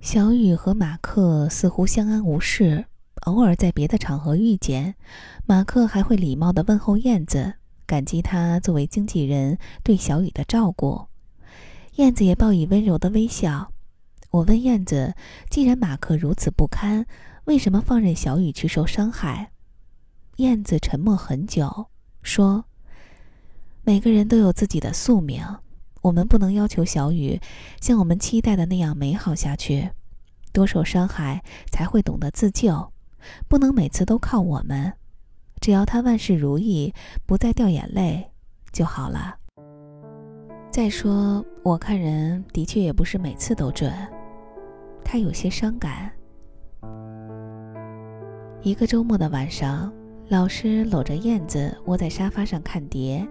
[0.00, 2.86] 小雨和马克似乎相安无事，
[3.26, 4.94] 偶尔在别的场合遇见，
[5.44, 7.54] 马克还会礼貌地问候燕子，
[7.86, 11.06] 感激他作为经纪人对小雨的照顾。
[11.96, 13.72] 燕子也报以温柔的微笑。
[14.30, 15.14] 我问燕子
[15.50, 17.04] ：“既然马克如此不堪，
[17.44, 19.52] 为什么放任小雨去受伤害？”
[20.36, 21.88] 燕子沉默很久，
[22.22, 22.64] 说
[23.84, 25.44] ：“每个人都有自己的宿命。”
[26.02, 27.40] 我们不能要求小雨
[27.80, 29.90] 像我们期待的那样美好下去，
[30.52, 32.92] 多受伤害才会懂得自救，
[33.48, 34.94] 不能每次都靠我们。
[35.60, 36.94] 只要他万事如意，
[37.26, 38.30] 不再掉眼泪
[38.72, 39.36] 就好了。
[40.70, 43.92] 再说，我看人的确也不是每次都准。
[45.04, 46.10] 他有些伤感。
[48.62, 49.92] 一个周末的晚上，
[50.28, 53.26] 老师搂着燕子窝在沙发上看碟。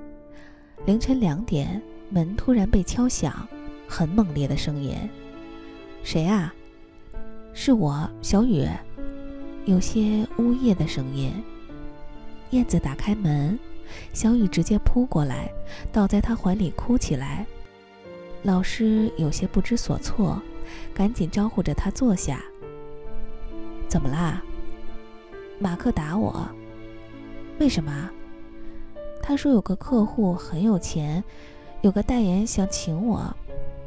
[0.85, 1.81] 凌晨两点。
[2.09, 3.47] 门突然被敲响，
[3.87, 4.97] 很猛烈的声音。
[6.03, 6.53] 谁啊？
[7.53, 8.67] 是我，小雨。
[9.65, 11.31] 有些呜咽的声音。
[12.51, 13.59] 燕子打开门，
[14.11, 15.51] 小雨直接扑过来，
[15.91, 17.45] 倒在他怀里哭起来。
[18.41, 20.41] 老师有些不知所措，
[20.93, 22.41] 赶紧招呼着他坐下。
[23.87, 24.41] 怎么啦？
[25.59, 26.49] 马克打我。
[27.59, 28.09] 为什么？
[29.21, 31.23] 他说有个客户很有钱。
[31.81, 33.33] 有个代言想请我，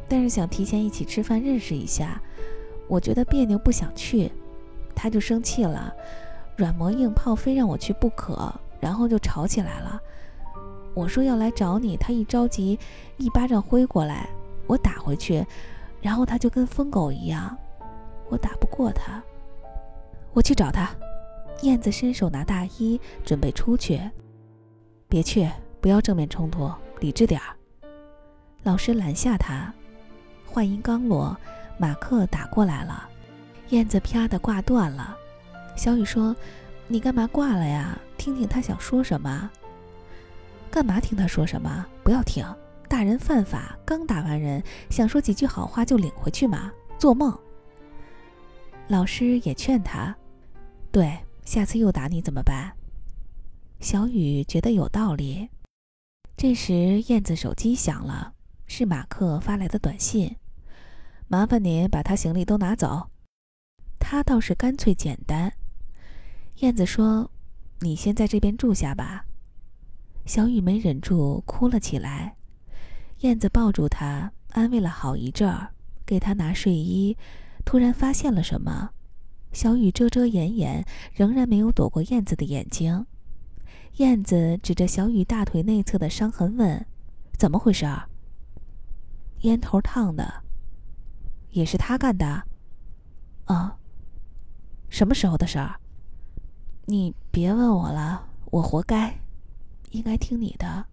[0.08, 2.20] 但是想提前一起吃饭认识一下，
[2.88, 4.32] 我觉得别扭不想去，
[4.94, 5.92] 他就生气了，
[6.56, 10.00] 软磨硬泡非让我去不可，然后就吵起来了。
[10.94, 12.78] 我说要来找你，他一着急
[13.18, 14.28] 一巴掌挥过来，
[14.66, 15.44] 我打回去，
[16.00, 17.56] 然后他就跟疯狗一样，
[18.28, 19.22] 我打不过他，
[20.32, 20.90] 我去找他。
[21.62, 24.00] 燕子伸手拿大衣准备出去，
[25.08, 25.48] 别去，
[25.80, 27.56] 不要正面冲突，理智点儿。
[28.62, 29.72] 老师拦下他，
[30.46, 31.36] 话音刚落，
[31.78, 33.08] 马克打过来了，
[33.70, 35.16] 燕子啪的挂断了。
[35.76, 36.36] 小雨说
[36.86, 37.98] ：“你干嘛挂了呀？
[38.16, 39.50] 听听他想说什么。
[40.70, 41.84] ”“干嘛听他说什么？
[42.04, 42.44] 不要听，
[42.88, 46.70] 大人犯法，刚打完人，想说几句好话就领回去嘛？
[46.98, 47.36] 做梦！”
[48.86, 50.14] 老师也劝他
[50.92, 52.72] ：“对，下次又打你怎么办？”
[53.80, 55.48] 小雨觉得有道理。
[56.36, 58.34] 这时，燕子手机响了。
[58.74, 60.34] 是马克发来的短信，
[61.28, 63.10] 麻烦您把他行李都拿走。
[63.98, 65.52] 他倒是干脆简单。
[66.60, 67.30] 燕子说
[67.80, 69.26] ：“你先在这边住下吧。”
[70.24, 72.34] 小雨没忍住哭了起来。
[73.18, 75.68] 燕子抱住他，安慰了好一阵儿，
[76.06, 77.14] 给他拿睡衣。
[77.66, 78.92] 突然发现了什么，
[79.52, 80.82] 小雨遮遮掩掩，
[81.12, 83.04] 仍然没有躲过燕子的眼睛。
[83.96, 86.86] 燕子指着小雨大腿内侧的伤痕问
[87.36, 87.86] ：“怎么回事？”
[89.42, 90.42] 烟头烫的，
[91.50, 92.44] 也是他干的。
[93.44, 93.76] 啊，
[94.88, 95.76] 什么时候的事儿？
[96.86, 99.18] 你别问我了，我活该，
[99.90, 100.86] 应该听你的。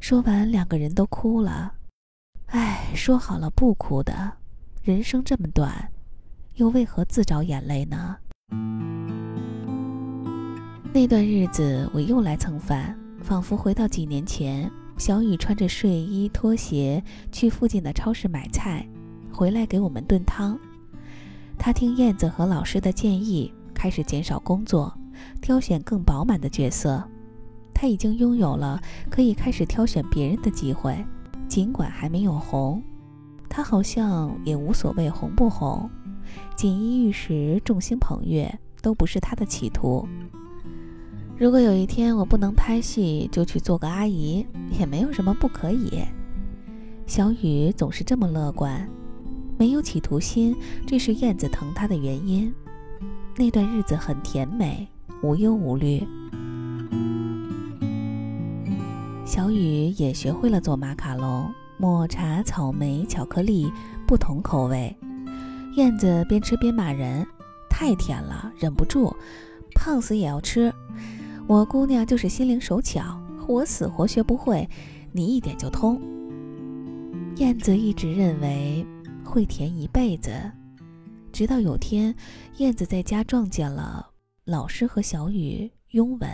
[0.00, 1.74] 说完，两个人都哭了。
[2.46, 4.38] 唉，说好了不哭的，
[4.82, 5.92] 人生这么短，
[6.54, 8.16] 又为何自找眼泪呢？
[10.94, 14.70] 那段日子，我又来蹭饭，仿佛回到几年前。
[14.98, 18.86] 小雨穿着睡衣拖鞋去附近的超市买菜，
[19.32, 20.58] 回来给我们炖汤。
[21.56, 24.92] 他听燕子和老师的建议，开始减少工作，
[25.40, 27.02] 挑选更饱满的角色。
[27.72, 30.96] 他已经拥有了可以开始挑选别人的机会，
[31.46, 32.82] 尽管还没有红，
[33.48, 35.88] 他好像也无所谓红不红。
[36.56, 40.06] 锦衣玉食、众星捧月都不是他的企图。
[41.38, 44.44] 如果有一天我不能拍戏，就去做个阿姨，
[44.76, 46.02] 也没有什么不可以。
[47.06, 48.88] 小雨总是这么乐观，
[49.56, 50.52] 没有企图心，
[50.84, 52.52] 这是燕子疼她的原因。
[53.36, 54.88] 那段日子很甜美，
[55.22, 56.04] 无忧无虑。
[59.24, 63.72] 小雨也学会了做马卡龙，抹茶、草莓、巧克力，
[64.08, 64.92] 不同口味。
[65.76, 67.24] 燕子边吃边骂人
[67.70, 69.14] ：“太甜了，忍不住，
[69.72, 70.74] 胖死也要吃。”
[71.48, 73.18] 我姑娘就是心灵手巧，
[73.48, 74.68] 我死活学不会，
[75.12, 75.98] 你一点就通。
[77.36, 78.86] 燕子一直认为
[79.24, 80.30] 会甜一辈子，
[81.32, 82.14] 直到有天，
[82.58, 84.10] 燕子在家撞见了
[84.44, 86.28] 老师和小雨拥吻。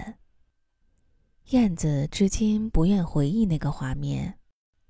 [1.51, 4.41] 燕子至今不愿回忆那个画面。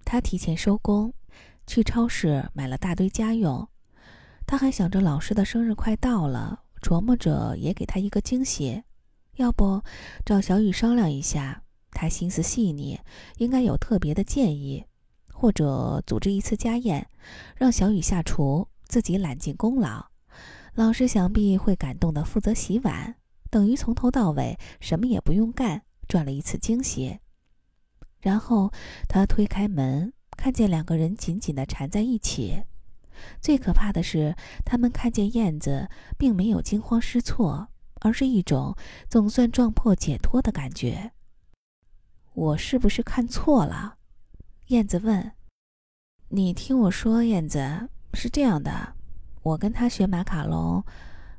[0.07, 1.13] 她提前收工，
[1.67, 3.69] 去超市买了大堆家用。
[4.47, 8.85] 她还想着老师的生日快到了，琢磨着也给他一个惊喜。
[9.37, 9.83] 要不
[10.25, 13.01] 找小雨商量一下，他心思细腻，
[13.39, 14.85] 应该有特别的建议，
[15.33, 17.09] 或者组织一次家宴，
[17.57, 20.07] 让小雨下厨，自己揽尽功劳，
[20.75, 23.17] 老师想必会感动的负责洗碗，
[23.51, 27.19] 等于从头到尾什么也不用干，赚了一次惊喜。
[28.21, 28.73] 然后
[29.09, 32.63] 他推开门，看见两个人紧紧地缠在一起。
[33.41, 34.35] 最可怕的是，
[34.65, 35.89] 他们看见燕子，
[36.19, 37.69] 并没有惊慌失措，
[38.05, 38.77] 而是一种
[39.09, 41.13] 总算撞破解脱的感觉。
[42.35, 43.97] 我是不是看错了？
[44.67, 45.33] 燕子问。
[46.29, 48.95] 你听我说，燕子是这样的，
[49.43, 50.85] 我跟他学马卡龙，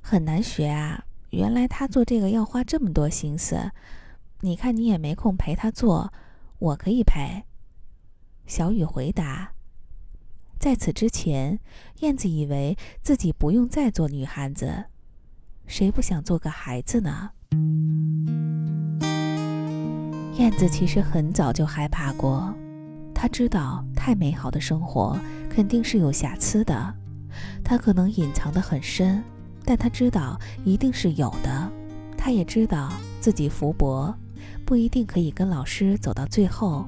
[0.01, 1.05] 很难学啊。
[1.29, 3.71] 原来他做这个要花这么多心思，
[4.39, 6.11] 你看你也没空陪他做，
[6.57, 7.43] 我可以陪。
[8.47, 9.53] 小雨回答。
[10.57, 11.59] 在此之前，
[11.99, 14.85] 燕子以为自己不用再做女汉子，
[15.67, 17.29] 谁不想做个孩子呢？
[20.37, 22.53] 燕子其实很早就害怕过，
[23.13, 25.17] 她知道太美好的生活
[25.49, 26.93] 肯定是有瑕疵的，
[27.63, 29.23] 它可能隐藏得很深，
[29.63, 31.71] 但她知道一定是有的。
[32.17, 34.13] 她也知道自己福薄，
[34.65, 36.87] 不一定可以跟老师走到最后，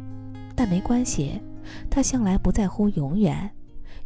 [0.56, 1.42] 但没关系，
[1.90, 3.50] 她向来不在乎永远。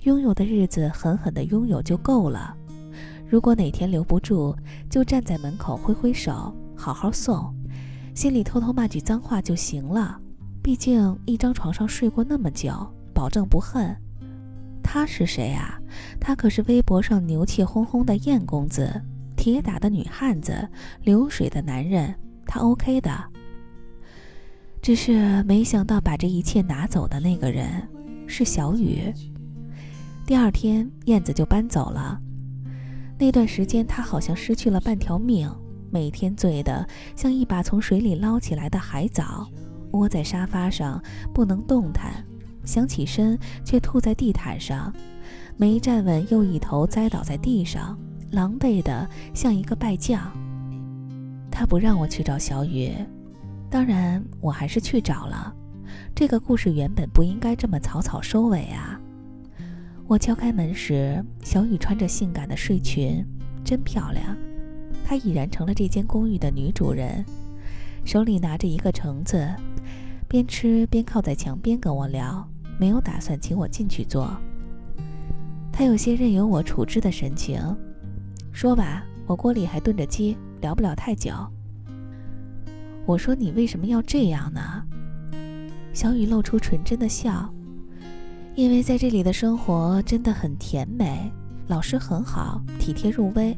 [0.04, 2.56] 拥有的日子狠狠地拥有就够了。
[3.32, 4.54] 如果哪天留不住，
[4.90, 7.56] 就站在门口挥挥手，好好送，
[8.14, 10.20] 心里偷偷骂句脏话就行了。
[10.62, 12.74] 毕竟一张床上睡过那么久，
[13.14, 13.96] 保证不恨。
[14.84, 15.80] 他是谁啊？
[16.20, 19.02] 他可是微博上牛气哄哄的燕公子，
[19.38, 20.68] 铁打的女汉子，
[21.02, 22.14] 流水的男人，
[22.46, 23.18] 他 OK 的。
[24.82, 27.82] 只是没想到把这一切拿走的那个人
[28.28, 29.10] 是小雨。
[30.26, 32.20] 第二天，燕子就搬走了。
[33.22, 35.48] 那段时间，他好像失去了半条命，
[35.92, 36.84] 每天醉得
[37.16, 39.48] 像一把从水里捞起来的海藻，
[39.92, 41.00] 窝在沙发上
[41.32, 42.26] 不能动弹，
[42.66, 44.92] 想起身却吐在地毯上，
[45.56, 47.96] 没站稳又一头栽倒在地上，
[48.32, 50.20] 狼狈得像一个败将。
[51.52, 52.92] 他不让我去找小雨，
[53.70, 55.54] 当然我还是去找了。
[56.16, 59.00] 这个故事原本不应该这么草草收尾啊。
[60.12, 63.26] 我敲开门时，小雨穿着性感的睡裙，
[63.64, 64.36] 真漂亮。
[65.06, 67.24] 她已然成了这间公寓的女主人，
[68.04, 69.48] 手里拿着一个橙子，
[70.28, 72.46] 边吃边靠在墙边跟我聊，
[72.78, 74.38] 没有打算请我进去坐。
[75.72, 77.62] 她有些任由我处置的神情，
[78.52, 81.32] 说吧，我锅里还炖着鸡，聊不了太久。
[83.06, 84.84] 我说你为什么要这样呢？
[85.94, 87.50] 小雨露出纯真的笑。
[88.54, 91.32] 因为在这里的生活真的很甜美，
[91.68, 93.58] 老师很好，体贴入微。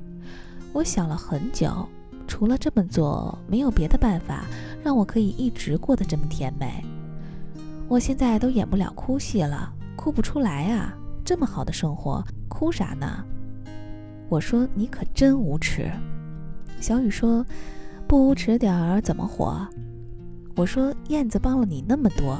[0.71, 1.87] 我想了很久，
[2.27, 4.45] 除了这么做，没有别的办法
[4.83, 6.83] 让我可以一直过得这么甜美。
[7.87, 10.93] 我现在都演不了哭戏了，哭不出来啊！
[11.25, 13.25] 这么好的生活，哭啥呢？
[14.29, 15.91] 我说你可真无耻。
[16.79, 17.43] 小雨说
[18.07, 19.67] ：“不无耻点儿怎么活？”
[20.55, 22.37] 我说：“燕子帮了你那么多。”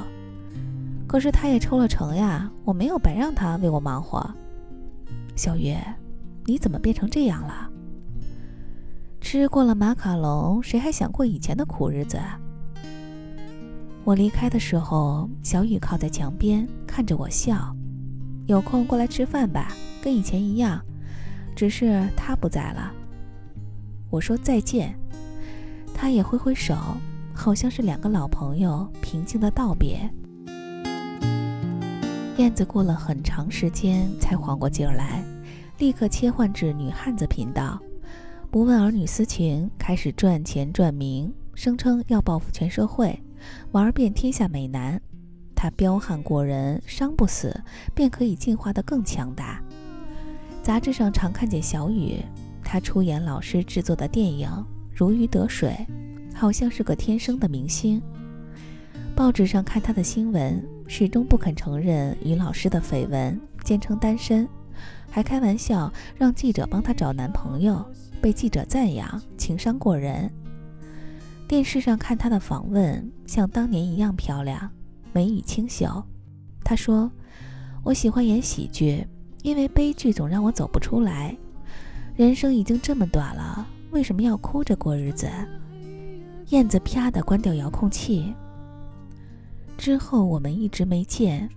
[1.13, 4.27] 可是他也抽了成呀，我没有白让他为我忙活。
[5.35, 5.77] 小月，
[6.43, 7.69] 你怎么变成这样了？
[9.21, 12.19] 吃过了马卡龙，谁还想过以前的苦日子？
[14.03, 17.75] 我离开的时候，小雨靠在墙边看着我笑。
[18.47, 19.71] 有空过来吃饭吧，
[20.01, 20.83] 跟以前一样，
[21.55, 22.91] 只是他不在了。
[24.09, 24.97] 我说再见，
[25.93, 26.75] 他也挥挥手，
[27.35, 30.11] 好像是两个老朋友平静的道别。
[32.37, 35.23] 燕子过了很长时间才缓过劲儿来，
[35.77, 37.79] 立刻切换至女汉子频道，
[38.49, 43.21] 不问儿女私情，开始赚钱赚名，声称要报复全社会，
[43.71, 44.99] 玩遍天下美男。
[45.55, 47.55] 他彪悍过人，伤不死，
[47.93, 49.61] 便可以进化得更强大。
[50.63, 52.17] 杂志上常看见小雨，
[52.63, 54.49] 他出演老师制作的电影，
[54.91, 55.85] 如鱼得水，
[56.33, 58.01] 好像是个天生的明星。
[59.15, 60.67] 报纸上看他的新闻。
[60.95, 64.47] 始终不肯承认与老师的绯闻，坚称单身，
[65.09, 67.83] 还开玩笑让记者帮他找男朋友，
[68.21, 70.31] 被记者赞扬情商过人。
[71.47, 74.69] 电视上看他的访问，像当年一样漂亮，
[75.11, 75.87] 眉宇清秀。
[76.63, 77.11] 他说
[77.83, 79.03] ：“我喜欢演喜剧，
[79.41, 81.35] 因为悲剧总让我走不出来。
[82.15, 85.27] 人生已经这么短了，为什么要哭着过日子？”
[86.49, 88.31] 燕子啪的关掉遥控器。
[89.77, 91.49] 之后我们一直没见，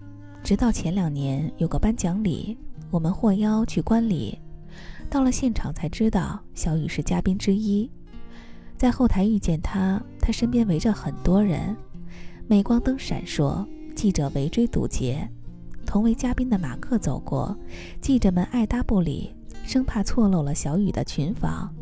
[0.42, 2.56] 直到前两年有个颁奖礼，
[2.90, 4.38] 我们获邀去观礼，
[5.08, 7.90] 到了现场才知道小雨是嘉宾之一。
[8.76, 11.74] 在后台遇见他，他身边围着很多人，
[12.46, 15.28] 镁光灯闪烁，记者围追堵截。
[15.86, 17.56] 同为嘉宾的马克走过，
[18.00, 19.32] 记者们爱答不理，
[19.62, 21.72] 生怕错漏了小雨的群访。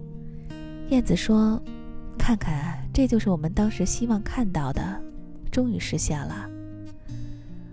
[0.91, 1.61] 燕子说
[2.19, 5.03] ：“看看，这就是我们当时希望看到的，
[5.54, 6.50] 终于实现了。”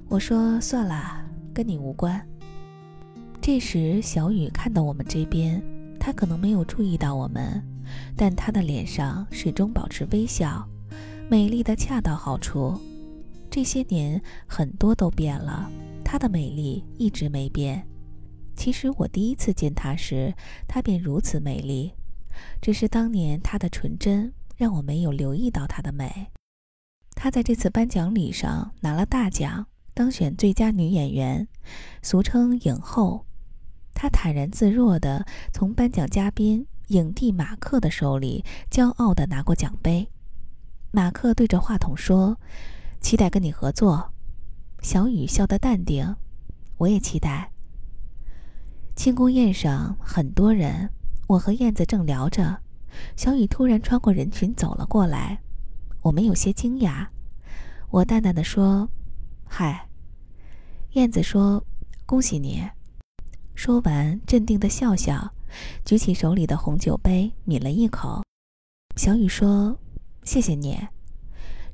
[0.08, 2.24] 我说：“算了，跟你无关。”
[3.42, 5.60] 这时，小雨看到我们这边，
[6.00, 7.60] 他可能没有注意到我们，
[8.16, 10.64] 但他的脸上始终保持微笑，
[11.28, 12.80] 美丽的恰到好处。
[13.50, 15.70] 这些年，很多都变了，
[16.04, 17.84] 她的美丽一直没变。
[18.56, 20.32] 其实我第一次见她时，
[20.68, 21.92] 她便如此美丽。
[22.62, 26.28] 只是当年她的纯真让我没有留意到她的美。
[27.16, 31.48] 她在这次颁奖礼上拿了大奖，当选最佳女演员，
[32.02, 33.26] 俗称影后。
[33.94, 40.10] 她坦然自若地从颁奖嘉宾影帝马克的手里骄傲地拿过奖杯。
[40.92, 42.38] 马克对着话筒说
[43.00, 44.14] ：“期待跟你合作。”
[44.82, 46.16] 小雨笑得淡定，
[46.78, 47.52] 我也期待。
[48.96, 50.90] 庆功宴上很多人。
[51.28, 52.60] 我和燕子正聊着，
[53.16, 55.40] 小雨突然穿过人群走了过来，
[56.02, 57.08] 我们有些惊讶。
[57.90, 58.90] 我淡淡的说
[59.48, 59.88] ：“嗨。”
[60.94, 61.64] 燕子说
[62.06, 62.68] ：“恭喜你。”
[63.56, 65.34] 说完，镇定的笑笑，
[65.86, 68.24] 举起手里的红酒杯抿了一口。
[68.96, 69.78] 小雨说
[70.24, 70.80] ：“谢谢你。”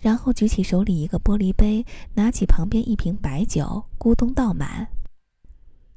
[0.01, 4.87] 然后举起手里一个玻璃杯，拿起旁边一瓶白酒，咕咚倒满。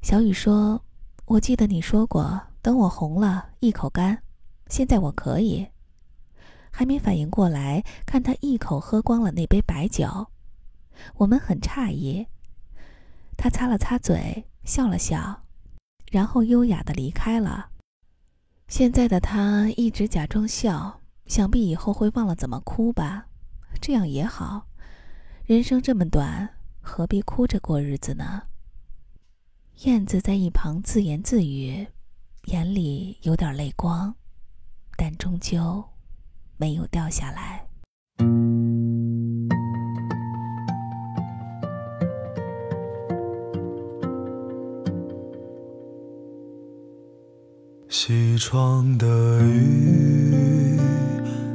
[0.01, 0.81] 小雨说
[1.25, 4.21] ：“我记得你说过。”等我红了，一口干。
[4.67, 5.67] 现在我可以，
[6.71, 10.27] 还没反应过来，看他一口喝光了那杯白酒，
[11.15, 12.25] 我们很诧异。
[13.37, 15.43] 他擦了擦嘴，笑了笑，
[16.11, 17.69] 然后优雅的离开了。
[18.67, 23.27] 现在的他一直假装笑，想必以后会忘了怎么哭吧？
[23.81, 24.67] 这样也好，
[25.45, 26.49] 人生这么短，
[26.79, 28.43] 何必哭着过日子呢？
[29.83, 31.87] 燕子在一旁自言自语。
[32.45, 34.15] 眼里有点泪光，
[34.97, 35.90] 但终究
[36.61, 37.65] 没有掉下来。
[47.89, 50.79] 西窗的雨，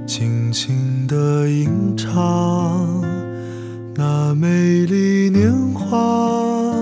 [0.08, 3.00] 轻轻的吟唱，
[3.94, 6.75] 那美丽年华，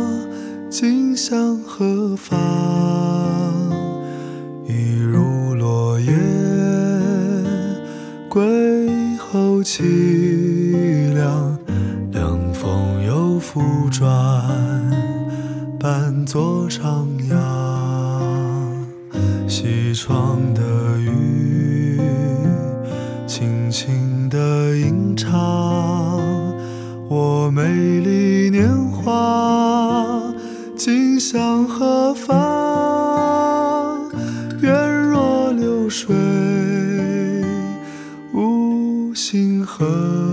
[0.71, 3.64] 今向何方？
[9.65, 11.59] 凄凉，
[12.13, 14.07] 凉风又复转，
[15.81, 17.35] 伴作徜徉。
[19.49, 20.61] 西窗的
[20.99, 21.99] 雨，
[23.27, 26.21] 轻轻地吟唱，
[27.09, 27.63] 我美
[28.01, 30.23] 丽年华，
[30.77, 34.11] 今向何方？
[34.61, 36.34] 愿若流水。
[39.77, 40.24] 和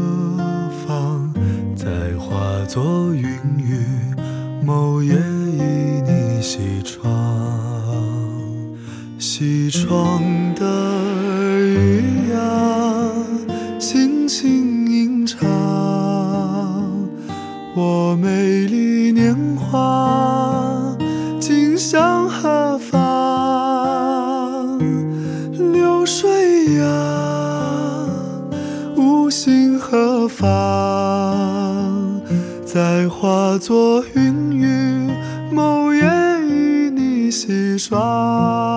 [30.41, 32.19] 方？
[32.65, 35.11] 再化作云雨，
[35.51, 36.01] 某夜
[36.41, 38.70] 与你西窗。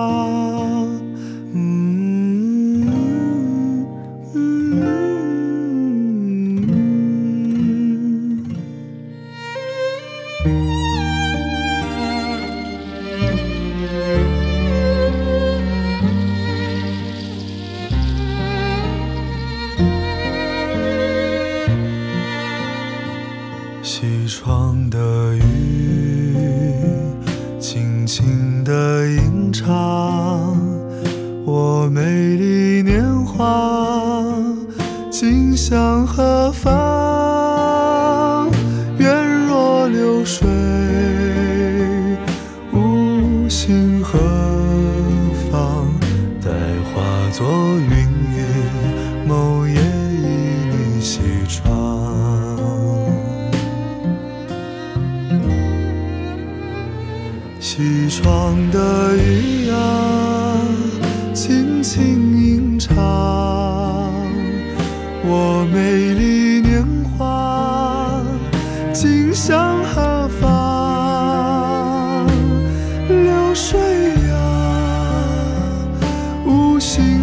[76.85, 77.14] 无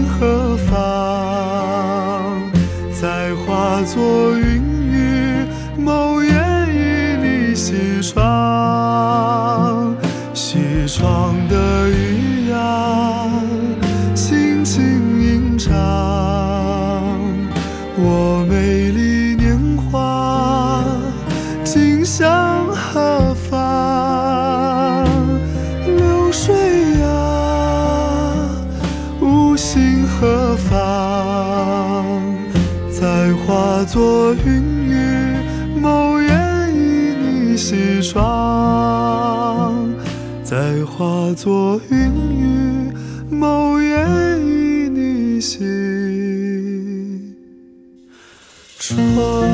[33.83, 34.95] 化作云雨，
[35.81, 36.29] 某夜
[36.73, 39.75] 与你西窗。
[40.45, 41.99] 再化作云
[42.31, 42.93] 雨，
[43.29, 44.07] 某夜
[44.39, 45.59] 与你西
[48.79, 49.52] 窗。